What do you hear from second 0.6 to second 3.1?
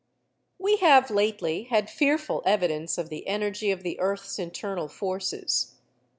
have lately had fearful evidence of